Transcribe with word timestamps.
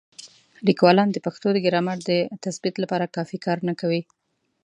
لیکوالان 0.67 1.09
د 1.11 1.17
پښتو 1.25 1.47
د 1.53 1.57
ګرامر 1.65 1.97
د 2.09 2.11
تثبیت 2.43 2.75
لپاره 2.83 3.11
کافي 3.15 3.37
کار 3.45 3.57
نه 3.67 3.73
کوي. 3.79 4.01